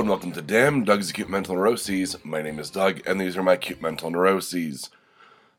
And 0.00 0.08
welcome 0.08 0.32
to 0.32 0.40
Damn 0.40 0.84
Doug's 0.84 1.10
Acute 1.10 1.28
Mental 1.28 1.54
Neuroses. 1.54 2.16
My 2.24 2.40
name 2.40 2.58
is 2.58 2.70
Doug, 2.70 3.02
and 3.06 3.20
these 3.20 3.36
are 3.36 3.42
my 3.42 3.52
acute 3.52 3.82
mental 3.82 4.10
neuroses. 4.10 4.88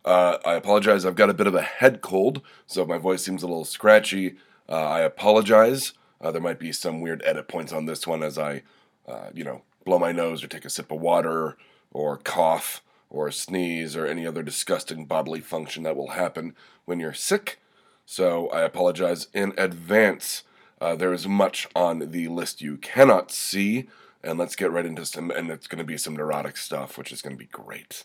Uh, 0.03 0.39
I 0.43 0.55
apologize, 0.55 1.05
I've 1.05 1.13
got 1.13 1.29
a 1.29 1.35
bit 1.35 1.45
of 1.45 1.53
a 1.53 1.61
head 1.61 2.01
cold, 2.01 2.41
so 2.65 2.81
if 2.81 2.87
my 2.87 2.97
voice 2.97 3.23
seems 3.23 3.43
a 3.43 3.47
little 3.47 3.65
scratchy, 3.65 4.37
uh, 4.67 4.73
I 4.73 5.01
apologize. 5.01 5.93
Uh, 6.19 6.31
there 6.31 6.41
might 6.41 6.57
be 6.57 6.71
some 6.71 7.01
weird 7.01 7.21
edit 7.23 7.47
points 7.47 7.71
on 7.71 7.85
this 7.85 8.07
one 8.07 8.23
as 8.23 8.39
I, 8.39 8.63
uh, 9.07 9.29
you 9.31 9.43
know, 9.43 9.61
blow 9.85 9.99
my 9.99 10.11
nose 10.11 10.43
or 10.43 10.47
take 10.47 10.65
a 10.65 10.71
sip 10.71 10.91
of 10.91 10.99
water 10.99 11.55
or 11.93 12.17
cough 12.17 12.81
or 13.11 13.29
sneeze 13.29 13.95
or 13.95 14.07
any 14.07 14.25
other 14.25 14.41
disgusting 14.41 15.05
bodily 15.05 15.41
function 15.41 15.83
that 15.83 15.95
will 15.95 16.13
happen 16.13 16.55
when 16.85 16.99
you're 16.99 17.13
sick. 17.13 17.59
So 18.07 18.49
I 18.49 18.61
apologize 18.61 19.27
in 19.35 19.53
advance. 19.55 20.41
Uh, 20.81 20.95
there 20.95 21.13
is 21.13 21.27
much 21.27 21.67
on 21.75 21.99
the 21.99 22.27
list 22.27 22.63
you 22.63 22.77
cannot 22.77 23.31
see, 23.31 23.87
and 24.23 24.37
let's 24.37 24.55
get 24.55 24.71
right 24.71 24.85
into 24.85 25.05
some. 25.05 25.31
And 25.31 25.49
it's 25.49 25.67
going 25.67 25.79
to 25.79 25.83
be 25.83 25.97
some 25.97 26.15
neurotic 26.15 26.57
stuff, 26.57 26.97
which 26.97 27.11
is 27.11 27.21
going 27.21 27.35
to 27.35 27.39
be 27.39 27.49
great. 27.51 28.03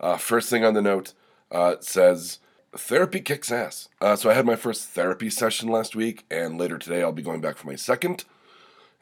Uh, 0.00 0.16
first 0.16 0.48
thing 0.48 0.64
on 0.64 0.74
the 0.74 0.82
note 0.82 1.14
uh, 1.50 1.76
says 1.80 2.38
therapy 2.76 3.20
kicks 3.20 3.50
ass. 3.50 3.88
Uh, 4.00 4.16
so 4.16 4.30
I 4.30 4.34
had 4.34 4.46
my 4.46 4.56
first 4.56 4.88
therapy 4.88 5.30
session 5.30 5.68
last 5.68 5.96
week, 5.96 6.24
and 6.30 6.58
later 6.58 6.78
today 6.78 7.02
I'll 7.02 7.12
be 7.12 7.22
going 7.22 7.40
back 7.40 7.56
for 7.56 7.66
my 7.66 7.76
second. 7.76 8.24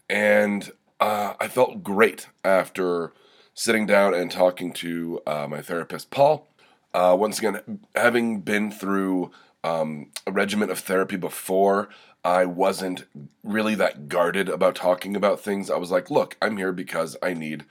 And 0.08 0.70
uh, 1.00 1.34
I 1.40 1.48
felt 1.48 1.82
great 1.82 2.28
after 2.44 3.12
sitting 3.54 3.86
down 3.86 4.14
and 4.14 4.30
talking 4.30 4.72
to 4.74 5.20
uh, 5.26 5.46
my 5.48 5.62
therapist, 5.62 6.10
Paul. 6.10 6.46
Uh, 6.94 7.16
once 7.18 7.38
again, 7.38 7.80
having 7.94 8.40
been 8.40 8.70
through 8.70 9.30
um, 9.66 10.06
a 10.26 10.30
regimen 10.30 10.70
of 10.70 10.78
therapy 10.78 11.16
before, 11.16 11.88
I 12.24 12.44
wasn't 12.44 13.04
really 13.42 13.74
that 13.74 14.08
guarded 14.08 14.48
about 14.48 14.76
talking 14.76 15.16
about 15.16 15.40
things. 15.40 15.70
I 15.70 15.76
was 15.76 15.90
like, 15.90 16.08
look, 16.08 16.36
I'm 16.40 16.56
here 16.56 16.72
because 16.72 17.16
I 17.20 17.34
need 17.34 17.64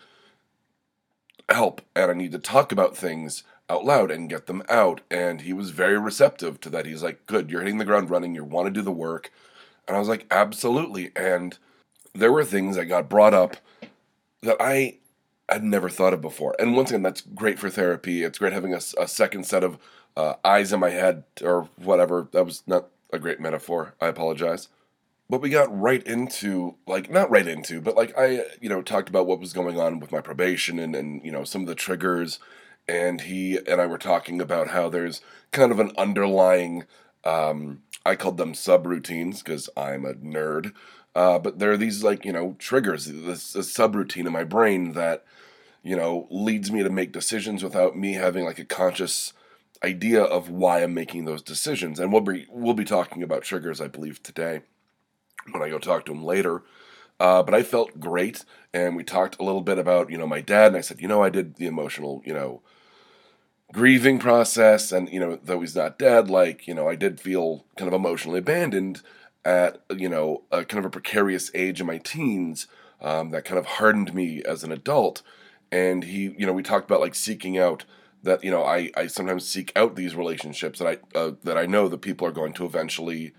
help 1.48 1.82
and 1.96 2.12
I 2.12 2.14
need 2.14 2.34
to 2.34 2.40
talk 2.40 2.74
about 2.74 2.98
things 2.98 3.44
out 3.70 3.86
loud 3.86 4.12
and 4.12 4.30
get 4.30 4.48
them 4.48 4.62
out. 4.68 5.02
And 5.10 5.42
he 5.42 5.54
was 5.54 5.70
very 5.70 5.98
receptive 5.98 6.60
to 6.62 6.70
that. 6.72 6.86
He's 6.86 7.02
like, 7.02 7.26
good, 7.28 7.50
you're 7.50 7.62
hitting 7.62 7.78
the 7.78 7.86
ground 7.86 8.09
running, 8.09 8.36
you 8.36 8.44
want 8.44 8.66
to 8.68 8.72
do 8.72 8.82
the 8.82 8.92
work. 8.92 9.32
And 9.88 9.96
I 9.96 10.00
was 10.00 10.09
like, 10.09 10.26
absolutely. 10.30 11.12
And 11.16 11.58
there 12.14 12.32
were 12.32 12.44
things 12.44 12.76
that 12.76 12.86
got 12.86 13.09
brought 13.09 13.34
up 13.34 13.56
that 14.42 14.58
I 14.59 14.98
had 15.48 15.64
never 15.64 15.90
thought 15.90 16.14
of 16.14 16.20
before. 16.20 16.56
And 16.59 16.76
once 16.76 16.90
again, 16.90 17.04
that's 17.04 17.22
great 17.22 17.58
for 17.58 17.70
therapy. 17.70 18.24
It's 18.24 18.40
great 18.40 18.52
having 18.52 18.74
a, 18.74 18.82
a 18.98 19.08
second 19.08 19.46
set 19.46 19.64
of 19.64 19.78
uh, 20.16 20.36
eyes 20.44 20.74
in 20.74 20.80
my 20.80 20.90
head 20.90 21.24
or 21.42 21.70
whatever. 21.78 22.28
That 22.32 22.46
was 22.46 22.64
not 22.68 22.88
a 23.12 23.20
great 23.20 23.40
metaphor. 23.40 23.96
I 24.02 24.08
apologize. 24.08 24.70
But 25.28 25.42
we 25.42 25.50
got 25.50 25.76
right 25.76 26.06
into, 26.06 26.76
like, 26.86 27.10
not 27.10 27.32
right 27.32 27.48
into, 27.48 27.82
but 27.82 27.96
like 27.96 28.16
I, 28.16 28.46
you 28.62 28.70
know, 28.70 28.84
talked 28.84 29.10
about 29.10 29.26
what 29.26 29.40
was 29.40 29.54
going 29.54 29.80
on 29.80 30.00
with 30.00 30.12
my 30.12 30.22
probation 30.22 30.78
and, 30.78 30.96
and 30.96 31.26
you 31.26 31.32
know, 31.32 31.44
some 31.44 31.62
of 31.62 31.68
the 31.68 31.76
triggers. 31.76 32.40
And 32.88 33.22
he 33.22 33.58
and 33.58 33.82
I 33.82 33.88
were 33.88 33.98
talking 33.98 34.40
about 34.40 34.68
how 34.68 34.90
there's 34.90 35.22
kind 35.52 35.72
of 35.72 35.80
an 35.80 35.92
underlying, 35.98 36.84
um, 37.24 37.82
I 38.06 38.16
called 38.16 38.38
them 38.38 38.54
subroutines 38.54 39.44
because 39.44 39.68
I'm 39.76 40.06
a 40.06 40.14
nerd. 40.14 40.74
Uh, 41.16 41.40
but 41.40 41.58
there 41.58 41.72
are 41.72 41.78
these, 41.78 42.04
like, 42.04 42.24
you 42.24 42.32
know, 42.32 42.56
triggers, 42.60 43.06
this, 43.06 43.54
this 43.54 43.74
subroutine 43.74 44.28
in 44.28 44.34
my 44.34 44.44
brain 44.44 44.92
that, 44.92 45.24
you 45.82 45.96
know, 45.96 46.28
leads 46.30 46.72
me 46.72 46.84
to 46.84 46.90
make 46.92 47.12
decisions 47.12 47.64
without 47.64 47.98
me 47.98 48.14
having 48.14 48.46
like 48.46 48.59
a 48.59 48.66
conscious 48.66 49.34
idea 49.85 50.23
of 50.23 50.50
why 50.50 50.81
I'm 50.84 50.94
making 50.94 51.25
those 51.25 51.41
decisions. 51.41 52.00
And 52.00 52.12
we'll 52.12 52.22
be 52.22 52.47
we'll 52.50 52.73
be 52.73 52.85
talking 52.85 53.23
about 53.23 53.44
triggers, 53.44 53.79
I 53.79 53.88
believe, 53.88 54.22
today 54.23 54.62
when 55.51 55.62
I 55.62 55.69
go 55.69 55.79
talk 55.79 56.06
to 56.06 56.12
him 56.12 56.23
later. 56.23 56.63
Uh, 57.19 57.41
but 57.44 57.53
I 57.53 57.63
felt 57.63 58.00
great, 58.00 58.44
and 58.74 58.95
we 58.95 59.03
talked 59.03 59.40
a 59.40 59.44
little 59.44 59.62
bit 59.62 59.78
about 59.78 60.09
you 60.09 60.18
know 60.18 60.28
my 60.28 60.41
dad, 60.41 60.68
and 60.68 60.78
I 60.78 60.81
said, 60.81 61.00
you 61.00 61.07
know, 61.07 61.24
I 61.24 61.29
did 61.29 61.56
the 61.56 61.68
emotional, 61.68 62.22
you 62.25 62.34
know, 62.34 62.62
grieving 63.72 64.19
process, 64.19 64.91
and 64.91 65.07
you 65.09 65.19
know, 65.19 65.40
though 65.41 65.62
he's 65.62 65.75
not 65.75 65.97
dead, 65.97 66.29
like 66.29 66.68
you 66.68 66.74
know, 66.74 66.90
I 66.90 66.95
did 66.95 67.22
feel 67.22 67.66
kind 67.78 67.88
of 67.88 67.94
emotionally 67.94 68.40
abandoned 68.40 69.01
at 69.45 69.81
you 69.95 70.09
know 70.09 70.44
a 70.51 70.66
kind 70.66 70.84
of 70.84 70.90
a 70.90 70.91
precarious 70.91 71.51
age 71.53 71.79
in 71.79 71.88
my 71.88 72.00
teens 72.00 72.68
um, 73.01 73.29
that 73.29 73.45
kind 73.45 73.59
of 73.59 73.66
hardened 73.66 74.13
me 74.13 74.41
as 74.44 74.63
an 74.63 74.72
adult. 74.72 75.22
And 75.72 76.03
he, 76.03 76.35
you 76.38 76.45
know, 76.45 76.53
we 76.53 76.63
talked 76.63 76.90
about 76.90 77.01
like 77.01 77.16
seeking 77.16 77.57
out 77.57 77.85
that 78.25 78.44
you 78.44 78.52
know 78.52 78.63
I, 78.63 78.91
I 78.97 79.08
sometimes 79.08 79.47
seek 79.47 79.72
out 79.75 79.96
these 79.96 80.16
relationships 80.16 80.80
that 80.80 80.88
I 81.16 81.18
uh, 81.18 81.31
that 81.44 81.58
I 81.58 81.66
know 81.66 81.88
that 81.88 82.02
people 82.02 82.28
are 82.28 82.31
going 82.31 82.53
to 82.53 82.66
eventually 82.66 83.34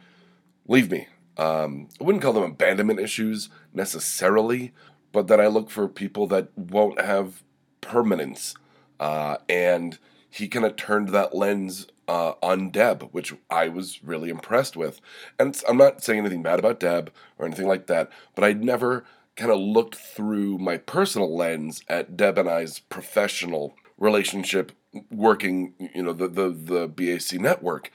leave 0.66 0.90
me. 0.90 1.08
Um, 1.36 1.88
I 2.00 2.04
wouldn't 2.04 2.22
call 2.22 2.32
them 2.32 2.42
abandonment 2.42 2.98
issues 2.98 3.50
necessarily, 3.74 4.72
but 5.12 5.26
that 5.28 5.40
I 5.40 5.48
look 5.48 5.70
for 5.70 5.86
people 5.86 6.26
that 6.28 6.48
won't 6.56 7.00
have 7.00 7.42
permanence. 7.82 8.54
Uh, 8.98 9.36
and 9.48 9.98
he 10.30 10.48
kind 10.48 10.64
of 10.64 10.76
turned 10.76 11.10
that 11.10 11.34
lens 11.34 11.88
uh, 12.08 12.32
on 12.42 12.70
Deb, 12.70 13.08
which 13.12 13.34
I 13.50 13.68
was 13.68 14.02
really 14.02 14.30
impressed 14.30 14.76
with. 14.76 15.00
And 15.38 15.60
I'm 15.68 15.76
not 15.76 16.02
saying 16.02 16.20
anything 16.20 16.42
bad 16.42 16.58
about 16.58 16.80
Deb 16.80 17.12
or 17.38 17.46
anything 17.46 17.66
like 17.66 17.86
that, 17.88 18.10
but 18.34 18.44
I'd 18.44 18.64
never 18.64 19.04
kind 19.36 19.50
of 19.50 19.58
looked 19.58 19.96
through 19.96 20.56
my 20.58 20.78
personal 20.78 21.36
lens 21.36 21.82
at 21.88 22.16
Deb 22.16 22.38
and 22.38 22.48
I's 22.48 22.78
professional 22.78 23.74
relationship 23.98 24.72
working, 25.10 25.74
you 25.94 26.02
know, 26.02 26.12
the 26.12 26.28
the 26.28 26.50
the 26.50 26.88
BAC 26.88 27.38
network. 27.38 27.90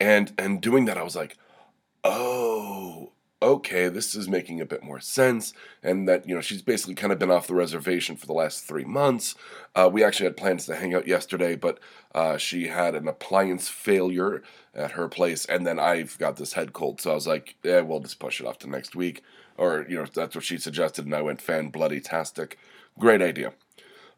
And 0.00 0.32
and 0.38 0.60
doing 0.60 0.84
that 0.86 0.98
I 0.98 1.02
was 1.02 1.16
like, 1.16 1.36
"Oh, 2.04 3.12
okay, 3.42 3.88
this 3.88 4.14
is 4.14 4.28
making 4.28 4.60
a 4.60 4.66
bit 4.66 4.82
more 4.82 5.00
sense." 5.00 5.52
And 5.82 6.08
that, 6.08 6.28
you 6.28 6.34
know, 6.34 6.40
she's 6.40 6.62
basically 6.62 6.94
kind 6.94 7.12
of 7.12 7.18
been 7.18 7.30
off 7.30 7.46
the 7.46 7.54
reservation 7.54 8.16
for 8.16 8.26
the 8.26 8.32
last 8.32 8.64
3 8.66 8.84
months. 8.84 9.34
Uh, 9.74 9.88
we 9.92 10.04
actually 10.04 10.26
had 10.26 10.36
plans 10.36 10.66
to 10.66 10.76
hang 10.76 10.94
out 10.94 11.06
yesterday, 11.08 11.56
but 11.56 11.78
uh, 12.14 12.36
she 12.36 12.68
had 12.68 12.94
an 12.94 13.08
appliance 13.08 13.68
failure 13.68 14.42
at 14.74 14.92
her 14.92 15.08
place, 15.08 15.44
and 15.46 15.66
then 15.66 15.78
I've 15.78 16.18
got 16.18 16.36
this 16.36 16.54
head 16.54 16.72
cold. 16.72 17.00
So 17.00 17.10
I 17.12 17.14
was 17.14 17.26
like, 17.26 17.56
"Yeah, 17.62 17.80
we'll 17.82 18.00
just 18.00 18.18
push 18.20 18.40
it 18.40 18.46
off 18.46 18.58
to 18.60 18.70
next 18.70 18.94
week." 18.96 19.22
Or, 19.58 19.86
you 19.88 19.96
know, 19.96 20.06
that's 20.12 20.34
what 20.34 20.44
she 20.44 20.58
suggested, 20.58 21.04
and 21.04 21.14
I 21.14 21.22
went 21.22 21.42
fan 21.42 21.68
bloody 21.68 22.00
tastic. 22.00 22.58
Great 22.98 23.22
idea. 23.22 23.52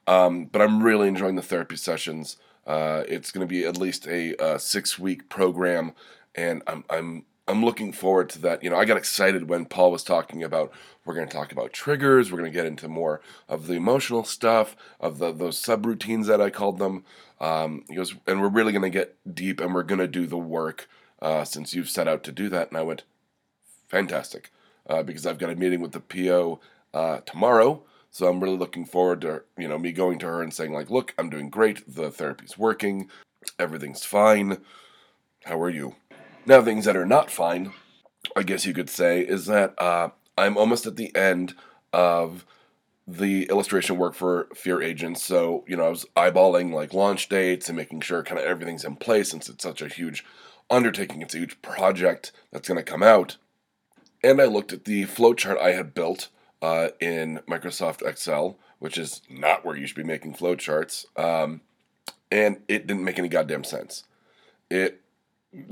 Um, 0.06 0.46
but 0.46 0.60
I'm 0.60 0.82
really 0.82 1.08
enjoying 1.08 1.36
the 1.36 1.42
therapy 1.42 1.76
sessions. 1.76 2.36
Uh, 2.66 3.04
it's 3.08 3.30
going 3.30 3.46
to 3.46 3.50
be 3.50 3.64
at 3.64 3.76
least 3.76 4.06
a, 4.06 4.34
a 4.42 4.58
six 4.58 4.98
week 4.98 5.28
program, 5.28 5.92
and 6.34 6.62
I'm 6.66 6.84
I'm 6.90 7.24
I'm 7.46 7.64
looking 7.64 7.92
forward 7.92 8.30
to 8.30 8.38
that. 8.42 8.62
You 8.62 8.70
know, 8.70 8.76
I 8.76 8.84
got 8.84 8.96
excited 8.96 9.48
when 9.48 9.66
Paul 9.66 9.92
was 9.92 10.02
talking 10.02 10.42
about 10.42 10.72
we're 11.04 11.14
going 11.14 11.28
to 11.28 11.34
talk 11.34 11.52
about 11.52 11.72
triggers. 11.72 12.32
We're 12.32 12.38
going 12.38 12.50
to 12.50 12.56
get 12.56 12.66
into 12.66 12.88
more 12.88 13.20
of 13.48 13.66
the 13.66 13.74
emotional 13.74 14.24
stuff 14.24 14.76
of 15.00 15.18
the 15.18 15.32
those 15.32 15.60
subroutines 15.60 16.26
that 16.26 16.40
I 16.40 16.50
called 16.50 16.78
them. 16.78 17.04
Um, 17.40 17.84
he 17.88 17.96
goes, 17.96 18.14
and 18.26 18.40
we're 18.40 18.48
really 18.48 18.72
going 18.72 18.82
to 18.82 18.90
get 18.90 19.16
deep, 19.34 19.60
and 19.60 19.74
we're 19.74 19.82
going 19.82 19.98
to 19.98 20.08
do 20.08 20.26
the 20.26 20.38
work 20.38 20.88
uh, 21.20 21.44
since 21.44 21.74
you've 21.74 21.90
set 21.90 22.08
out 22.08 22.22
to 22.24 22.32
do 22.32 22.48
that. 22.48 22.68
And 22.68 22.78
I 22.78 22.82
went, 22.82 23.02
fantastic, 23.88 24.50
uh, 24.88 25.02
because 25.02 25.26
I've 25.26 25.38
got 25.38 25.50
a 25.50 25.56
meeting 25.56 25.80
with 25.80 25.92
the 25.92 26.00
PO 26.00 26.60
uh, 26.94 27.20
tomorrow 27.26 27.82
so 28.14 28.28
I'm 28.28 28.38
really 28.38 28.56
looking 28.56 28.84
forward 28.84 29.22
to 29.22 29.42
you 29.58 29.66
know 29.66 29.76
me 29.76 29.90
going 29.90 30.20
to 30.20 30.26
her 30.26 30.40
and 30.40 30.54
saying 30.54 30.72
like, 30.72 30.88
"Look, 30.88 31.14
I'm 31.18 31.30
doing 31.30 31.50
great. 31.50 31.82
The 31.92 32.12
therapy's 32.12 32.56
working. 32.56 33.10
Everything's 33.58 34.04
fine. 34.04 34.58
How 35.44 35.60
are 35.60 35.68
you?" 35.68 35.96
Now, 36.46 36.62
things 36.62 36.84
that 36.84 36.96
are 36.96 37.06
not 37.06 37.28
fine, 37.28 37.72
I 38.36 38.44
guess 38.44 38.66
you 38.66 38.72
could 38.72 38.88
say, 38.88 39.20
is 39.22 39.46
that 39.46 39.74
uh, 39.82 40.10
I'm 40.38 40.56
almost 40.56 40.86
at 40.86 40.94
the 40.94 41.14
end 41.16 41.54
of 41.92 42.46
the 43.04 43.48
illustration 43.48 43.96
work 43.96 44.14
for 44.14 44.46
Fear 44.54 44.80
Agents. 44.80 45.20
So, 45.20 45.64
you 45.66 45.76
know, 45.76 45.86
I 45.86 45.88
was 45.88 46.06
eyeballing 46.16 46.72
like 46.72 46.94
launch 46.94 47.28
dates 47.28 47.68
and 47.68 47.76
making 47.76 48.02
sure 48.02 48.22
kind 48.22 48.38
of 48.38 48.46
everything's 48.46 48.84
in 48.84 48.94
place 48.94 49.30
since 49.30 49.48
it's 49.48 49.64
such 49.64 49.82
a 49.82 49.88
huge 49.88 50.24
undertaking. 50.70 51.20
It's 51.20 51.34
a 51.34 51.38
huge 51.38 51.60
project 51.62 52.30
that's 52.52 52.68
going 52.68 52.78
to 52.78 52.90
come 52.90 53.02
out. 53.02 53.38
And 54.22 54.40
I 54.40 54.44
looked 54.44 54.72
at 54.72 54.84
the 54.84 55.04
flowchart 55.04 55.58
I 55.58 55.72
had 55.72 55.94
built 55.94 56.28
uh, 56.64 56.88
in 56.98 57.40
Microsoft 57.46 58.00
Excel, 58.00 58.56
which 58.78 58.96
is 58.96 59.20
not 59.28 59.66
where 59.66 59.76
you 59.76 59.86
should 59.86 59.98
be 59.98 60.02
making 60.02 60.32
flowcharts. 60.32 61.04
Um, 61.18 61.60
and 62.30 62.62
it 62.68 62.86
didn't 62.86 63.04
make 63.04 63.18
any 63.18 63.28
goddamn 63.28 63.64
sense. 63.64 64.04
It 64.70 65.02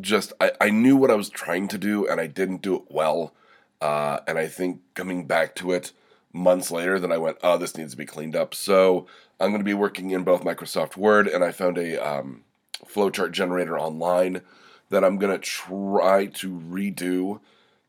just, 0.03 0.35
I, 0.39 0.53
I 0.61 0.69
knew 0.69 0.95
what 0.99 1.11
I 1.11 1.15
was 1.15 1.31
trying 1.31 1.67
to 1.69 1.79
do 1.79 2.07
and 2.07 2.21
I 2.21 2.27
didn't 2.27 2.61
do 2.61 2.77
it 2.77 2.83
well. 2.91 3.33
Uh, 3.81 4.19
and 4.27 4.37
I 4.37 4.47
think 4.47 4.81
coming 4.93 5.27
back 5.27 5.55
to 5.57 5.73
it 5.73 5.93
months 6.31 6.71
later, 6.71 6.99
then 6.99 7.11
I 7.11 7.17
went, 7.17 7.39
oh, 7.43 7.57
this 7.57 7.75
needs 7.75 7.93
to 7.93 7.97
be 7.97 8.05
cleaned 8.05 8.37
up. 8.37 8.53
So 8.55 9.07
I'm 9.41 9.49
going 9.49 9.61
to 9.61 9.65
be 9.65 9.73
working 9.73 10.11
in 10.11 10.25
both 10.25 10.45
Microsoft 10.45 10.99
Word 10.99 11.27
and 11.27 11.43
I 11.43 11.53
found 11.53 11.79
a 11.79 11.97
um, 12.07 12.43
flowchart 12.85 13.33
generator 13.33 13.79
online 13.79 14.43
that 14.91 15.05
I'm 15.05 15.17
going 15.17 15.33
to 15.33 15.39
try 15.39 16.27
to 16.27 16.51
redo 16.51 17.41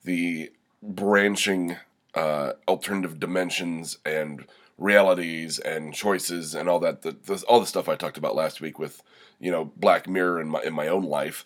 the 0.06 0.54
branching 0.82 1.76
uh, 2.16 2.54
alternative 2.68 3.20
dimensions 3.20 3.98
and 4.06 4.46
realities 4.78 5.60
and 5.60 5.94
choices 5.94 6.56
and 6.56 6.68
all 6.68 6.80
that. 6.80 7.02
The, 7.02 7.12
the, 7.12 7.44
all 7.48 7.60
the 7.60 7.66
stuff 7.66 7.90
I 7.90 7.96
talked 7.96 8.18
about 8.18 8.36
last 8.36 8.62
week 8.62 8.80
with 8.80 9.02
you 9.40 9.52
know 9.52 9.72
Black 9.78 10.08
Mirror 10.08 10.42
in 10.42 10.50
my 10.50 10.62
in 10.62 10.74
my 10.74 10.88
own 10.88 11.04
life. 11.04 11.46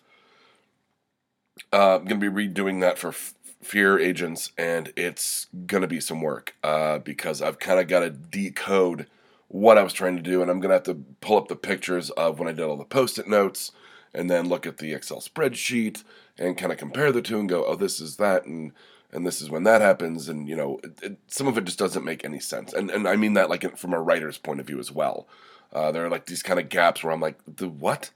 Uh, 1.72 1.96
I'm 1.96 2.04
gonna 2.04 2.30
be 2.30 2.48
redoing 2.48 2.80
that 2.80 2.98
for 2.98 3.08
f- 3.08 3.34
Fear 3.62 3.98
Agents, 3.98 4.52
and 4.56 4.92
it's 4.96 5.46
gonna 5.66 5.86
be 5.86 6.00
some 6.00 6.20
work 6.20 6.54
uh, 6.62 6.98
because 6.98 7.42
I've 7.42 7.58
kind 7.58 7.80
of 7.80 7.88
got 7.88 8.00
to 8.00 8.10
decode 8.10 9.06
what 9.48 9.78
I 9.78 9.82
was 9.82 9.92
trying 9.92 10.16
to 10.16 10.22
do, 10.22 10.40
and 10.42 10.50
I'm 10.50 10.60
gonna 10.60 10.74
have 10.74 10.84
to 10.84 11.04
pull 11.20 11.36
up 11.36 11.48
the 11.48 11.56
pictures 11.56 12.10
of 12.10 12.38
when 12.38 12.48
I 12.48 12.52
did 12.52 12.64
all 12.64 12.76
the 12.76 12.84
post-it 12.84 13.26
notes, 13.28 13.72
and 14.14 14.30
then 14.30 14.48
look 14.48 14.66
at 14.66 14.78
the 14.78 14.92
Excel 14.92 15.20
spreadsheet 15.20 16.04
and 16.38 16.56
kind 16.56 16.70
of 16.70 16.78
compare 16.78 17.10
the 17.10 17.22
two 17.22 17.40
and 17.40 17.48
go, 17.48 17.64
oh, 17.64 17.74
this 17.74 18.00
is 18.00 18.16
that, 18.16 18.44
and 18.44 18.72
and 19.12 19.26
this 19.26 19.40
is 19.40 19.50
when 19.50 19.64
that 19.64 19.80
happens, 19.80 20.28
and 20.28 20.48
you 20.48 20.56
know, 20.56 20.78
it, 20.84 20.98
it, 21.02 21.18
some 21.28 21.46
of 21.46 21.56
it 21.56 21.64
just 21.64 21.78
doesn't 21.78 22.04
make 22.04 22.24
any 22.24 22.40
sense, 22.40 22.72
and 22.72 22.90
and 22.90 23.08
I 23.08 23.16
mean 23.16 23.34
that 23.34 23.50
like 23.50 23.76
from 23.76 23.92
a 23.92 24.00
writer's 24.00 24.38
point 24.38 24.60
of 24.60 24.66
view 24.66 24.78
as 24.78 24.92
well. 24.92 25.26
Uh, 25.72 25.92
there 25.92 26.04
are 26.04 26.10
like 26.10 26.26
these 26.26 26.42
kind 26.42 26.58
of 26.58 26.68
gaps 26.68 27.02
where 27.02 27.12
I'm 27.12 27.20
like, 27.20 27.38
the 27.46 27.68
what? 27.68 28.10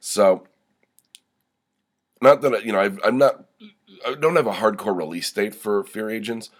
So, 0.00 0.46
not 2.20 2.42
that 2.42 2.64
you 2.64 2.72
know, 2.72 2.80
i 2.80 2.90
I'm 3.06 3.18
not, 3.18 3.44
I 4.06 4.14
don't 4.14 4.36
have 4.36 4.46
a 4.46 4.52
hardcore 4.52 4.96
release 4.96 5.30
date 5.32 5.54
for 5.54 5.84
Fear 5.84 6.10
Agents, 6.10 6.50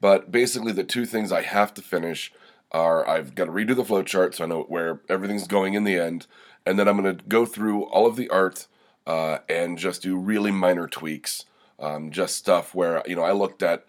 but 0.00 0.32
basically 0.32 0.72
the 0.72 0.84
two 0.84 1.04
things 1.04 1.30
I 1.30 1.42
have 1.42 1.74
to 1.74 1.82
finish 1.82 2.32
are 2.70 3.08
I've 3.08 3.34
got 3.34 3.46
to 3.46 3.52
redo 3.52 3.74
the 3.74 3.84
flowchart 3.84 4.34
so 4.34 4.44
I 4.44 4.46
know 4.46 4.62
where 4.62 5.00
everything's 5.08 5.46
going 5.46 5.74
in 5.74 5.84
the 5.84 5.98
end, 5.98 6.26
and 6.66 6.78
then 6.78 6.88
I'm 6.88 7.00
going 7.00 7.16
to 7.16 7.24
go 7.24 7.46
through 7.46 7.84
all 7.84 8.06
of 8.06 8.16
the 8.16 8.28
art 8.30 8.66
uh, 9.06 9.38
and 9.48 9.78
just 9.78 10.02
do 10.02 10.18
really 10.18 10.50
minor 10.50 10.86
tweaks, 10.86 11.44
um, 11.78 12.10
just 12.10 12.36
stuff 12.36 12.74
where 12.74 13.02
you 13.06 13.16
know 13.16 13.22
I 13.22 13.32
looked 13.32 13.62
at 13.62 13.84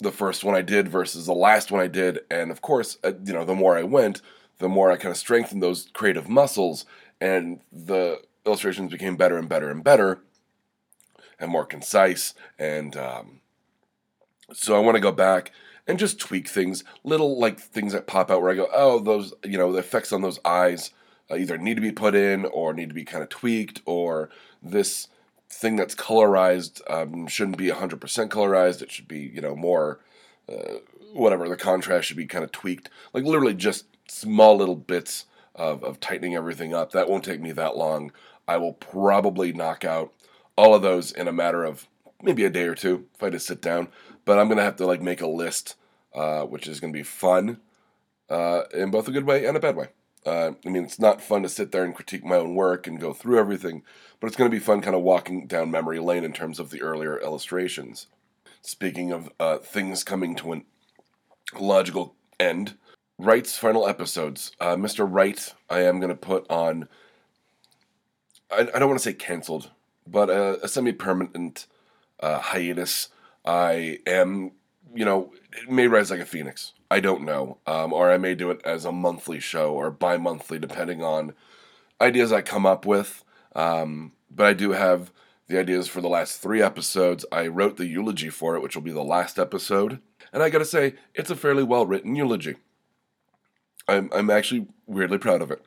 the 0.00 0.12
first 0.12 0.44
one 0.44 0.54
I 0.54 0.62
did 0.62 0.88
versus 0.88 1.26
the 1.26 1.34
last 1.34 1.70
one 1.70 1.80
I 1.80 1.88
did, 1.88 2.20
and 2.30 2.50
of 2.50 2.60
course, 2.60 2.98
uh, 3.02 3.12
you 3.24 3.32
know, 3.32 3.44
the 3.44 3.54
more 3.54 3.76
I 3.76 3.82
went, 3.82 4.22
the 4.58 4.68
more 4.68 4.90
I 4.90 4.96
kind 4.96 5.10
of 5.10 5.16
strengthened 5.16 5.62
those 5.62 5.88
creative 5.92 6.28
muscles, 6.28 6.86
and 7.20 7.60
the 7.72 8.20
illustrations 8.46 8.92
became 8.92 9.16
better 9.16 9.38
and 9.38 9.48
better 9.48 9.70
and 9.70 9.82
better, 9.82 10.20
and 11.40 11.50
more 11.50 11.64
concise, 11.64 12.34
and 12.58 12.96
um, 12.96 13.40
so 14.52 14.76
I 14.76 14.80
want 14.80 14.96
to 14.96 15.00
go 15.00 15.12
back 15.12 15.52
and 15.86 15.98
just 15.98 16.20
tweak 16.20 16.48
things, 16.48 16.84
little 17.02 17.38
like 17.38 17.58
things 17.58 17.92
that 17.92 18.06
pop 18.06 18.30
out 18.30 18.42
where 18.42 18.50
I 18.50 18.56
go, 18.56 18.68
oh, 18.72 18.98
those, 18.98 19.32
you 19.42 19.56
know, 19.56 19.72
the 19.72 19.78
effects 19.78 20.12
on 20.12 20.22
those 20.22 20.38
eyes 20.44 20.90
uh, 21.30 21.36
either 21.36 21.58
need 21.58 21.74
to 21.74 21.80
be 21.80 21.92
put 21.92 22.14
in 22.14 22.44
or 22.44 22.72
need 22.72 22.90
to 22.90 22.94
be 22.94 23.04
kind 23.04 23.22
of 23.22 23.30
tweaked, 23.30 23.80
or 23.86 24.30
this 24.62 25.08
thing 25.50 25.76
that's 25.76 25.94
colorized 25.94 26.80
um, 26.90 27.26
shouldn't 27.26 27.56
be 27.56 27.68
100% 27.68 27.98
colorized. 28.28 28.82
It 28.82 28.90
should 28.90 29.08
be, 29.08 29.20
you 29.20 29.40
know, 29.40 29.56
more, 29.56 30.00
uh, 30.48 30.78
whatever, 31.12 31.48
the 31.48 31.56
contrast 31.56 32.06
should 32.06 32.16
be 32.16 32.26
kind 32.26 32.44
of 32.44 32.52
tweaked. 32.52 32.90
Like 33.12 33.24
literally 33.24 33.54
just 33.54 33.86
small 34.08 34.56
little 34.56 34.76
bits 34.76 35.24
of, 35.54 35.82
of 35.82 36.00
tightening 36.00 36.34
everything 36.34 36.74
up. 36.74 36.92
That 36.92 37.08
won't 37.08 37.24
take 37.24 37.40
me 37.40 37.52
that 37.52 37.76
long. 37.76 38.12
I 38.46 38.56
will 38.56 38.74
probably 38.74 39.52
knock 39.52 39.84
out 39.84 40.12
all 40.56 40.74
of 40.74 40.82
those 40.82 41.12
in 41.12 41.28
a 41.28 41.32
matter 41.32 41.64
of 41.64 41.86
maybe 42.22 42.44
a 42.44 42.50
day 42.50 42.64
or 42.64 42.74
two 42.74 43.06
if 43.14 43.22
I 43.22 43.30
just 43.30 43.46
sit 43.46 43.60
down. 43.60 43.88
But 44.24 44.38
I'm 44.38 44.48
gonna 44.48 44.62
have 44.62 44.76
to 44.76 44.86
like 44.86 45.00
make 45.00 45.20
a 45.20 45.26
list, 45.26 45.76
uh, 46.14 46.42
which 46.42 46.66
is 46.66 46.80
gonna 46.80 46.92
be 46.92 47.02
fun, 47.02 47.60
uh, 48.28 48.62
in 48.74 48.90
both 48.90 49.08
a 49.08 49.12
good 49.12 49.24
way 49.24 49.46
and 49.46 49.56
a 49.56 49.60
bad 49.60 49.76
way. 49.76 49.88
Uh, 50.28 50.52
I 50.66 50.68
mean, 50.68 50.84
it's 50.84 51.00
not 51.00 51.22
fun 51.22 51.42
to 51.42 51.48
sit 51.48 51.72
there 51.72 51.84
and 51.84 51.94
critique 51.94 52.22
my 52.22 52.36
own 52.36 52.54
work 52.54 52.86
and 52.86 53.00
go 53.00 53.14
through 53.14 53.38
everything, 53.38 53.82
but 54.20 54.26
it's 54.26 54.36
going 54.36 54.50
to 54.50 54.54
be 54.54 54.62
fun 54.62 54.82
kind 54.82 54.94
of 54.94 55.00
walking 55.00 55.46
down 55.46 55.70
memory 55.70 55.98
lane 55.98 56.22
in 56.22 56.34
terms 56.34 56.60
of 56.60 56.68
the 56.68 56.82
earlier 56.82 57.18
illustrations. 57.18 58.08
Speaking 58.60 59.10
of 59.10 59.30
uh, 59.40 59.56
things 59.56 60.04
coming 60.04 60.36
to 60.36 60.52
a 60.52 60.62
logical 61.58 62.14
end, 62.38 62.74
Wright's 63.18 63.56
final 63.56 63.88
episodes. 63.88 64.52
Uh, 64.60 64.76
Mr. 64.76 65.08
Wright, 65.10 65.54
I 65.70 65.80
am 65.82 65.98
going 65.98 66.10
to 66.10 66.14
put 66.14 66.48
on, 66.50 66.88
I, 68.50 68.68
I 68.74 68.78
don't 68.78 68.88
want 68.88 69.00
to 69.00 69.04
say 69.04 69.14
canceled, 69.14 69.70
but 70.06 70.28
a, 70.28 70.62
a 70.62 70.68
semi 70.68 70.92
permanent 70.92 71.66
uh, 72.20 72.38
hiatus. 72.38 73.08
I 73.46 74.00
am, 74.06 74.52
you 74.94 75.04
know, 75.06 75.32
it 75.52 75.70
may 75.70 75.88
rise 75.88 76.10
like 76.10 76.20
a 76.20 76.26
phoenix. 76.26 76.74
I 76.90 77.00
don't 77.00 77.24
know. 77.24 77.58
Um, 77.66 77.92
or 77.92 78.10
I 78.10 78.18
may 78.18 78.34
do 78.34 78.50
it 78.50 78.60
as 78.64 78.84
a 78.84 78.92
monthly 78.92 79.40
show 79.40 79.74
or 79.74 79.90
bi 79.90 80.16
monthly, 80.16 80.58
depending 80.58 81.02
on 81.02 81.34
ideas 82.00 82.32
I 82.32 82.42
come 82.42 82.66
up 82.66 82.86
with. 82.86 83.24
Um, 83.54 84.12
but 84.30 84.46
I 84.46 84.52
do 84.54 84.72
have 84.72 85.12
the 85.48 85.58
ideas 85.58 85.88
for 85.88 86.00
the 86.00 86.08
last 86.08 86.40
three 86.40 86.62
episodes. 86.62 87.24
I 87.32 87.46
wrote 87.46 87.76
the 87.76 87.86
eulogy 87.86 88.30
for 88.30 88.56
it, 88.56 88.62
which 88.62 88.74
will 88.74 88.82
be 88.82 88.92
the 88.92 89.02
last 89.02 89.38
episode. 89.38 90.00
And 90.32 90.42
I 90.42 90.50
gotta 90.50 90.64
say, 90.64 90.94
it's 91.14 91.30
a 91.30 91.36
fairly 91.36 91.62
well 91.62 91.86
written 91.86 92.14
eulogy. 92.14 92.56
I'm, 93.86 94.10
I'm 94.12 94.30
actually 94.30 94.68
weirdly 94.86 95.18
proud 95.18 95.40
of 95.40 95.50
it. 95.50 95.64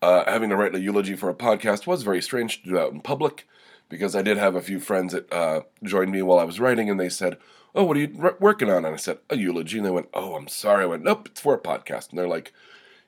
Uh, 0.00 0.24
having 0.30 0.50
to 0.50 0.56
write 0.56 0.76
a 0.76 0.80
eulogy 0.80 1.16
for 1.16 1.28
a 1.28 1.34
podcast 1.34 1.86
was 1.86 2.04
very 2.04 2.22
strange 2.22 2.62
to 2.62 2.68
do 2.68 2.78
out 2.78 2.92
in 2.92 3.00
public 3.00 3.48
because 3.88 4.14
I 4.14 4.22
did 4.22 4.36
have 4.36 4.54
a 4.54 4.62
few 4.62 4.80
friends 4.80 5.12
that 5.12 5.32
uh, 5.32 5.62
joined 5.82 6.12
me 6.12 6.22
while 6.22 6.38
I 6.38 6.44
was 6.44 6.60
writing, 6.60 6.90
and 6.90 6.98
they 6.98 7.08
said, 7.08 7.38
"Oh, 7.74 7.84
what 7.84 7.96
are 7.96 8.00
you 8.00 8.18
r- 8.20 8.36
working 8.40 8.70
on?" 8.70 8.84
And 8.84 8.94
I 8.94 8.96
said, 8.96 9.18
"A 9.30 9.36
eulogy." 9.36 9.78
And 9.78 9.86
they 9.86 9.90
went, 9.90 10.08
"Oh, 10.14 10.34
I'm 10.34 10.48
sorry." 10.48 10.84
I 10.84 10.86
went, 10.86 11.04
"Nope, 11.04 11.28
it's 11.30 11.40
for 11.40 11.54
a 11.54 11.58
podcast." 11.58 12.10
And 12.10 12.18
they're 12.18 12.28
like, 12.28 12.52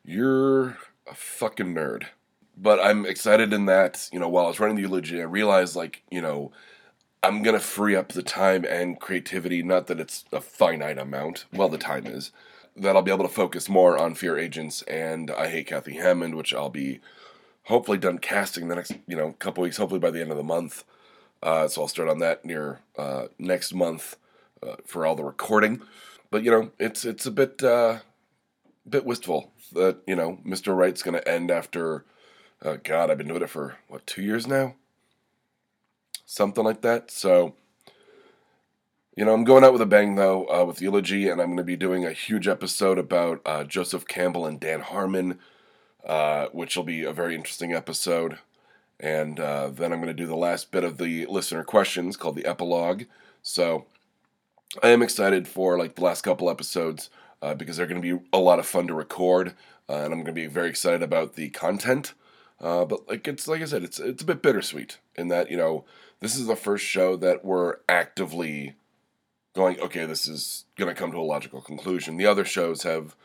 "You're 0.04 0.78
a 1.06 1.14
fucking 1.14 1.74
nerd." 1.74 2.06
But 2.56 2.80
I'm 2.80 3.06
excited 3.06 3.52
in 3.52 3.66
that 3.66 4.08
you 4.12 4.18
know 4.18 4.28
while 4.28 4.46
I 4.46 4.48
was 4.48 4.60
writing 4.60 4.76
the 4.76 4.82
eulogy, 4.82 5.20
I 5.20 5.24
realized 5.24 5.76
like 5.76 6.02
you 6.10 6.20
know 6.20 6.52
I'm 7.22 7.42
gonna 7.42 7.60
free 7.60 7.96
up 7.96 8.12
the 8.12 8.22
time 8.22 8.64
and 8.64 9.00
creativity. 9.00 9.62
Not 9.62 9.86
that 9.88 10.00
it's 10.00 10.24
a 10.32 10.40
finite 10.40 10.98
amount. 10.98 11.46
Well, 11.52 11.68
the 11.68 11.78
time 11.78 12.06
is 12.06 12.32
that 12.76 12.96
I'll 12.96 13.02
be 13.02 13.12
able 13.12 13.26
to 13.26 13.32
focus 13.34 13.68
more 13.68 13.98
on 13.98 14.14
Fear 14.14 14.38
Agents 14.38 14.82
and 14.82 15.30
I 15.30 15.48
Hate 15.48 15.66
Kathy 15.66 15.94
Hammond, 15.94 16.34
which 16.34 16.54
I'll 16.54 16.70
be 16.70 17.00
hopefully 17.70 17.98
done 17.98 18.18
casting 18.18 18.68
the 18.68 18.74
next 18.74 18.92
you 19.06 19.16
know 19.16 19.34
couple 19.38 19.62
weeks, 19.62 19.78
hopefully 19.78 20.00
by 20.00 20.10
the 20.10 20.20
end 20.20 20.30
of 20.30 20.36
the 20.36 20.42
month. 20.42 20.84
Uh, 21.42 21.68
so 21.68 21.82
I'll 21.82 21.88
start 21.88 22.08
on 22.08 22.18
that 22.18 22.44
near 22.44 22.80
uh, 22.98 23.28
next 23.38 23.72
month 23.72 24.16
uh, 24.62 24.76
for 24.84 25.06
all 25.06 25.14
the 25.14 25.24
recording. 25.24 25.80
But 26.30 26.42
you 26.42 26.50
know, 26.50 26.72
it's 26.78 27.04
it's 27.04 27.24
a 27.24 27.30
bit 27.30 27.62
uh, 27.62 28.00
bit 28.86 29.06
wistful 29.06 29.52
that 29.72 29.98
you 30.06 30.16
know 30.16 30.38
Mr. 30.44 30.76
Wright's 30.76 31.02
going 31.02 31.14
to 31.14 31.26
end 31.26 31.50
after. 31.50 32.04
Uh, 32.62 32.76
God, 32.84 33.10
I've 33.10 33.16
been 33.16 33.28
doing 33.28 33.40
it 33.40 33.48
for 33.48 33.78
what 33.88 34.06
two 34.06 34.20
years 34.20 34.46
now, 34.46 34.74
something 36.26 36.64
like 36.64 36.82
that. 36.82 37.10
So. 37.10 37.54
You 39.16 39.26
know, 39.26 39.34
I'm 39.34 39.44
going 39.44 39.64
out 39.64 39.72
with 39.72 39.82
a 39.82 39.86
bang 39.86 40.14
though 40.14 40.46
uh, 40.46 40.64
with 40.64 40.80
Eulogy, 40.80 41.28
and 41.28 41.42
I'm 41.42 41.48
going 41.48 41.58
to 41.58 41.64
be 41.64 41.76
doing 41.76 42.06
a 42.06 42.12
huge 42.12 42.48
episode 42.48 42.96
about 42.96 43.68
Joseph 43.68 44.06
Campbell 44.06 44.46
and 44.46 44.58
Dan 44.58 44.80
Harmon 44.80 45.38
uh, 46.04 46.46
which 46.52 46.76
will 46.76 46.84
be 46.84 47.04
a 47.04 47.12
very 47.12 47.34
interesting 47.34 47.74
episode. 47.74 48.38
And 48.98 49.40
uh, 49.40 49.68
then 49.68 49.92
I'm 49.92 50.00
going 50.00 50.14
to 50.14 50.22
do 50.22 50.26
the 50.26 50.36
last 50.36 50.70
bit 50.70 50.84
of 50.84 50.98
the 50.98 51.26
listener 51.26 51.64
questions 51.64 52.16
called 52.16 52.36
the 52.36 52.44
epilogue. 52.44 53.04
So 53.42 53.86
I 54.82 54.88
am 54.88 55.02
excited 55.02 55.48
for 55.48 55.78
like 55.78 55.94
the 55.94 56.04
last 56.04 56.22
couple 56.22 56.50
episodes 56.50 57.10
uh, 57.42 57.54
because 57.54 57.76
they're 57.76 57.86
going 57.86 58.02
to 58.02 58.16
be 58.16 58.24
a 58.32 58.38
lot 58.38 58.58
of 58.58 58.66
fun 58.66 58.86
to 58.88 58.94
record, 58.94 59.54
uh, 59.88 59.94
and 59.94 60.12
I'm 60.12 60.22
going 60.22 60.26
to 60.26 60.32
be 60.32 60.46
very 60.46 60.68
excited 60.68 61.02
about 61.02 61.34
the 61.34 61.48
content. 61.50 62.14
Uh, 62.60 62.84
but 62.84 63.08
like 63.08 63.26
it's 63.26 63.48
like 63.48 63.62
I 63.62 63.64
said, 63.64 63.82
it's 63.82 63.98
it's 63.98 64.22
a 64.22 64.26
bit 64.26 64.42
bittersweet 64.42 64.98
in 65.16 65.28
that 65.28 65.50
you 65.50 65.56
know 65.56 65.86
this 66.20 66.36
is 66.36 66.46
the 66.46 66.56
first 66.56 66.84
show 66.84 67.16
that 67.16 67.44
we're 67.44 67.76
actively 67.88 68.74
going. 69.54 69.80
Okay, 69.80 70.04
this 70.04 70.28
is 70.28 70.64
going 70.76 70.94
to 70.94 70.98
come 70.98 71.10
to 71.12 71.18
a 71.18 71.22
logical 71.22 71.62
conclusion. 71.62 72.16
The 72.16 72.26
other 72.26 72.44
shows 72.44 72.82
have, 72.82 73.16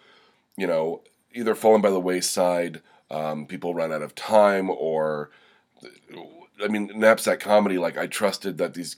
you 0.58 0.66
know, 0.66 1.02
either 1.36 1.54
fallen 1.54 1.82
by 1.82 1.92
the 1.92 2.00
wayside, 2.00 2.82
um, 3.12 3.46
people 3.46 3.76
run 3.76 3.92
out 3.92 4.02
of 4.02 4.16
time, 4.16 4.70
or 4.70 5.30
I 6.64 6.68
mean, 6.68 6.90
knapsack 6.96 7.40
comedy. 7.40 7.78
Like 7.78 7.98
I 7.98 8.08
trusted 8.08 8.58
that 8.58 8.74
these 8.74 8.98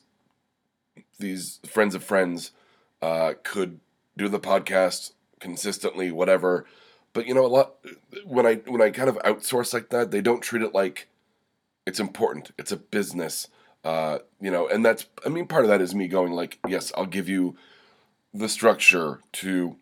these 1.20 1.60
friends 1.66 1.96
of 1.96 2.04
friends 2.04 2.52
uh, 3.02 3.34
could 3.44 3.80
do 4.16 4.30
the 4.30 4.40
podcast 4.40 5.12
consistently, 5.40 6.12
whatever. 6.12 6.66
But 7.14 7.28
you 7.28 7.34
know, 7.34 7.46
a 7.46 7.48
lot 7.48 7.76
when 8.26 8.46
I 8.46 8.56
when 8.56 8.82
I 8.82 8.92
kind 8.92 9.10
of 9.10 9.18
outsource 9.20 9.74
like 9.74 9.90
that, 9.90 10.12
they 10.12 10.22
don't 10.22 10.42
treat 10.42 10.62
it 10.62 10.74
like 10.74 11.10
it's 11.86 12.00
important. 12.00 12.52
It's 12.58 12.72
a 12.72 12.78
business, 12.78 13.48
uh, 13.84 14.20
you 14.40 14.52
know, 14.52 14.68
and 14.68 14.86
that's 14.86 15.08
I 15.26 15.30
mean, 15.30 15.48
part 15.48 15.66
of 15.66 15.70
that 15.70 15.82
is 15.82 15.96
me 15.96 16.08
going 16.08 16.34
like, 16.34 16.60
yes, 16.68 16.92
I'll 16.96 17.06
give 17.06 17.28
you 17.28 17.58
the 18.34 18.50
structure 18.50 19.22
to 19.34 19.78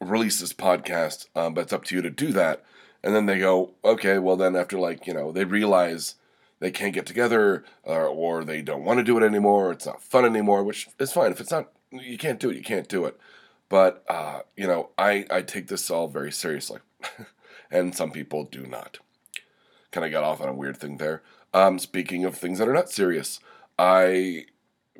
release 0.00 0.40
this 0.40 0.52
podcast, 0.52 1.26
um, 1.34 1.54
but 1.54 1.62
it's 1.62 1.72
up 1.72 1.84
to 1.84 1.94
you 1.94 2.02
to 2.02 2.10
do 2.10 2.32
that. 2.32 2.64
And 3.02 3.14
then 3.14 3.26
they 3.26 3.38
go, 3.38 3.74
okay, 3.84 4.18
well, 4.18 4.36
then 4.36 4.56
after 4.56 4.78
like, 4.78 5.06
you 5.06 5.14
know, 5.14 5.32
they 5.32 5.44
realize 5.44 6.16
they 6.60 6.70
can't 6.70 6.94
get 6.94 7.06
together 7.06 7.64
uh, 7.86 8.06
or 8.06 8.44
they 8.44 8.62
don't 8.62 8.84
want 8.84 8.98
to 8.98 9.04
do 9.04 9.16
it 9.16 9.24
anymore, 9.24 9.72
it's 9.72 9.86
not 9.86 10.02
fun 10.02 10.24
anymore, 10.24 10.64
which 10.64 10.88
is 10.98 11.12
fine. 11.12 11.30
If 11.30 11.40
it's 11.40 11.50
not, 11.50 11.70
you 11.92 12.18
can't 12.18 12.40
do 12.40 12.50
it, 12.50 12.56
you 12.56 12.62
can't 12.62 12.88
do 12.88 13.04
it. 13.04 13.18
But, 13.68 14.04
uh, 14.08 14.40
you 14.56 14.66
know, 14.66 14.90
I, 14.98 15.26
I 15.30 15.42
take 15.42 15.68
this 15.68 15.90
all 15.90 16.08
very 16.08 16.32
seriously. 16.32 16.80
and 17.70 17.94
some 17.94 18.10
people 18.10 18.44
do 18.44 18.66
not. 18.66 18.98
Kind 19.90 20.04
of 20.04 20.12
got 20.12 20.24
off 20.24 20.40
on 20.40 20.48
a 20.48 20.54
weird 20.54 20.78
thing 20.78 20.96
there. 20.96 21.22
Um, 21.54 21.78
speaking 21.78 22.24
of 22.24 22.36
things 22.36 22.58
that 22.58 22.68
are 22.68 22.74
not 22.74 22.90
serious, 22.90 23.40
I 23.78 24.46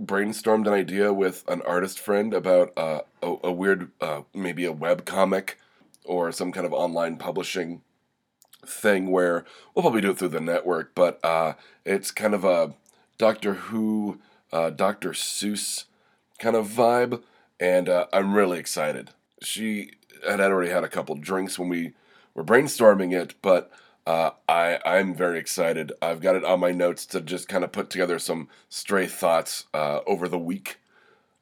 brainstormed 0.01 0.67
an 0.67 0.73
idea 0.73 1.13
with 1.13 1.45
an 1.49 1.63
artist 1.63 1.99
friend 1.99 2.33
about 2.33 2.73
uh, 2.77 3.01
a, 3.23 3.37
a, 3.45 3.53
weird, 3.53 3.91
uh, 4.01 4.23
maybe 4.35 4.65
a 4.65 4.73
web 4.73 5.05
comic 5.05 5.59
or 6.05 6.33
some 6.33 6.53
kind 6.53 6.65
of 6.65 6.73
online 6.73 7.17
publishing 7.17 7.83
thing 8.67 9.11
where 9.11 9.45
we'll 9.75 9.83
probably 9.83 10.01
do 10.01 10.11
it 10.11 10.19
through 10.19 10.29
the 10.29 10.41
network, 10.41 10.95
but 10.95 11.19
uh, 11.25 11.55
it's 11.85 12.11
kind 12.11 12.35
of 12.35 12.45
a 12.45 12.75
Doctor 13.19 13.55
Who 13.55 14.21
uh, 14.53 14.71
Dr. 14.71 15.11
Seuss 15.11 15.85
kind 16.39 16.57
of 16.57 16.69
vibe, 16.69 17.23
and 17.59 17.89
uh, 17.89 18.07
I'm 18.13 18.35
really 18.35 18.59
excited. 18.59 19.11
She 19.43 19.93
had 20.27 20.41
already 20.41 20.71
had 20.71 20.85
a 20.85 20.89
couple 20.89 21.15
drinks 21.17 21.59
when 21.59 21.69
we 21.69 21.93
were 22.35 22.45
brainstorming 22.45 23.13
it, 23.13 23.35
but 23.43 23.71
uh, 24.09 24.31
I 24.49 24.81
I'm 24.87 25.15
very 25.15 25.39
excited. 25.39 25.93
I've 26.01 26.23
got 26.23 26.35
it 26.35 26.43
on 26.43 26.61
my 26.61 26.73
notes 26.73 27.05
to 27.07 27.21
just 27.21 27.47
kind 27.47 27.63
of 27.63 27.73
put 27.73 27.91
together 27.91 28.19
some 28.19 28.49
stray 28.71 29.07
thoughts 29.07 29.67
uh, 29.75 30.01
over 30.07 30.29
the 30.29 30.39
week, 30.39 30.79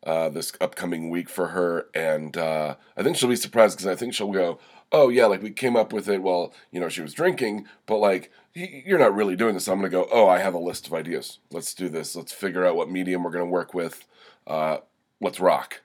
uh, 0.05 0.31
this 0.31 0.53
upcoming 0.61 1.09
week 1.09 1.29
for 1.29 1.49
her, 1.49 1.87
and 1.95 2.37
uh, 2.37 2.75
I 2.97 3.05
think 3.05 3.17
she'll 3.17 3.29
be 3.29 3.37
surprised 3.37 3.79
because 3.79 3.87
I 3.87 3.95
think 3.95 4.15
she'll 4.15 4.33
go, 4.33 4.59
"Oh 4.91 5.11
yeah, 5.11 5.27
like 5.27 5.43
we 5.43 5.53
came 5.53 5.77
up 5.77 5.93
with 5.93 6.09
it 6.09 6.25
while 6.25 6.53
you 6.73 6.81
know 6.81 6.89
she 6.89 7.03
was 7.03 7.15
drinking, 7.15 7.69
but 7.87 7.99
like 7.99 8.33
you're 8.53 8.99
not 8.99 9.15
really 9.15 9.37
doing 9.37 9.55
this." 9.55 9.69
I'm 9.69 9.79
gonna 9.79 9.89
go, 9.89 10.09
"Oh, 10.11 10.27
I 10.27 10.41
have 10.41 10.55
a 10.55 10.59
list 10.59 10.89
of 10.89 10.93
ideas. 10.93 11.39
Let's 11.53 11.73
do 11.73 11.89
this. 11.89 12.17
Let's 12.17 12.33
figure 12.33 12.67
out 12.67 12.75
what 12.75 12.91
medium 12.91 13.23
we're 13.23 13.31
gonna 13.31 13.47
work 13.47 13.75
with. 13.75 14.09
Uh, 14.45 14.79
let's 15.21 15.39
rock. 15.39 15.83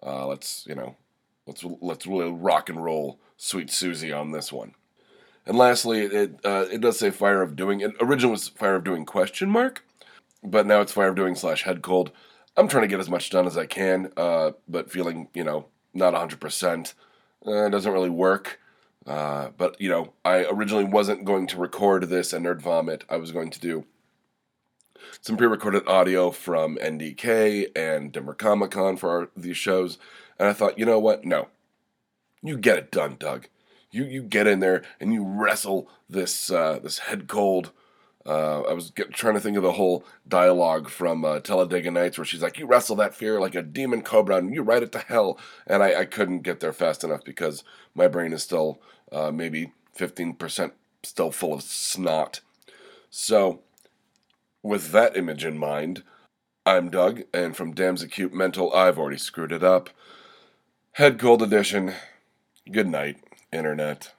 Uh, 0.00 0.28
let's 0.28 0.64
you 0.68 0.76
know, 0.76 0.94
let's 1.48 1.64
let's 1.80 2.06
really 2.06 2.30
rock 2.30 2.68
and 2.68 2.84
roll, 2.84 3.18
Sweet 3.36 3.72
Susie 3.72 4.12
on 4.12 4.30
this 4.30 4.52
one." 4.52 4.76
And 5.46 5.58
lastly, 5.58 6.02
it 6.02 6.38
uh, 6.44 6.66
it 6.70 6.80
does 6.80 6.98
say 6.98 7.10
fire 7.10 7.42
of 7.42 7.56
doing. 7.56 7.80
It 7.80 7.92
originally 8.00 8.32
was 8.32 8.48
fire 8.48 8.76
of 8.76 8.84
doing 8.84 9.04
question 9.04 9.50
mark, 9.50 9.84
but 10.42 10.66
now 10.66 10.80
it's 10.80 10.92
fire 10.92 11.08
of 11.08 11.16
doing 11.16 11.34
slash 11.34 11.64
head 11.64 11.82
cold. 11.82 12.12
I'm 12.56 12.68
trying 12.68 12.82
to 12.82 12.88
get 12.88 13.00
as 13.00 13.10
much 13.10 13.30
done 13.30 13.46
as 13.46 13.56
I 13.56 13.66
can, 13.66 14.12
uh, 14.16 14.52
but 14.68 14.90
feeling 14.90 15.28
you 15.34 15.42
know 15.42 15.66
not 15.94 16.12
100. 16.12 16.40
percent 16.40 16.94
uh, 17.44 17.68
doesn't 17.68 17.92
really 17.92 18.10
work. 18.10 18.60
Uh, 19.04 19.48
but 19.56 19.80
you 19.80 19.88
know, 19.88 20.12
I 20.24 20.44
originally 20.44 20.84
wasn't 20.84 21.24
going 21.24 21.48
to 21.48 21.58
record 21.58 22.08
this 22.08 22.32
and 22.32 22.46
nerd 22.46 22.62
vomit. 22.62 23.04
I 23.08 23.16
was 23.16 23.32
going 23.32 23.50
to 23.50 23.60
do 23.60 23.84
some 25.20 25.36
pre-recorded 25.36 25.86
audio 25.88 26.30
from 26.30 26.76
NDK 26.76 27.66
and 27.74 28.12
Denver 28.12 28.34
Comic 28.34 28.70
Con 28.70 28.96
for 28.96 29.10
our, 29.10 29.30
these 29.36 29.56
shows, 29.56 29.98
and 30.38 30.46
I 30.48 30.52
thought, 30.52 30.78
you 30.78 30.86
know 30.86 31.00
what? 31.00 31.24
No, 31.24 31.48
you 32.44 32.56
get 32.56 32.78
it 32.78 32.92
done, 32.92 33.16
Doug 33.18 33.48
you 33.92 34.04
you 34.04 34.22
get 34.22 34.46
in 34.46 34.58
there 34.60 34.82
and 34.98 35.12
you 35.12 35.24
wrestle 35.24 35.88
this 36.10 36.50
uh, 36.50 36.80
this 36.82 36.98
head 37.00 37.28
cold. 37.28 37.70
Uh, 38.24 38.62
I 38.62 38.72
was 38.72 38.90
get, 38.90 39.12
trying 39.12 39.34
to 39.34 39.40
think 39.40 39.56
of 39.56 39.64
the 39.64 39.72
whole 39.72 40.04
dialogue 40.26 40.88
from 40.88 41.24
uh, 41.24 41.40
Talladega 41.40 41.90
Nights 41.90 42.18
where 42.18 42.24
she's 42.24 42.42
like, 42.42 42.58
"You 42.58 42.66
wrestle 42.66 42.96
that 42.96 43.14
fear 43.14 43.40
like 43.40 43.54
a 43.54 43.62
demon 43.62 44.02
cobra 44.02 44.36
and 44.36 44.54
you 44.54 44.62
ride 44.62 44.82
it 44.82 44.92
to 44.92 44.98
hell." 44.98 45.38
And 45.66 45.82
I, 45.82 46.00
I 46.00 46.04
couldn't 46.04 46.42
get 46.42 46.60
there 46.60 46.72
fast 46.72 47.04
enough 47.04 47.24
because 47.24 47.64
my 47.94 48.08
brain 48.08 48.32
is 48.32 48.42
still 48.42 48.80
uh, 49.12 49.30
maybe 49.30 49.72
fifteen 49.92 50.34
percent 50.34 50.72
still 51.02 51.30
full 51.30 51.54
of 51.54 51.62
snot. 51.62 52.40
So, 53.10 53.60
with 54.62 54.92
that 54.92 55.16
image 55.16 55.44
in 55.44 55.58
mind, 55.58 56.02
I'm 56.64 56.90
Doug, 56.90 57.22
and 57.34 57.56
from 57.56 57.74
Dam's 57.74 58.02
Acute 58.02 58.32
Mental, 58.32 58.72
I've 58.72 58.98
already 58.98 59.18
screwed 59.18 59.52
it 59.52 59.64
up. 59.64 59.90
Head 60.92 61.18
cold 61.18 61.42
edition. 61.42 61.92
Good 62.70 62.86
night. 62.86 63.16
Internet. 63.52 64.14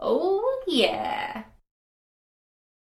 Oh, 0.00 0.62
yeah. 0.66 1.05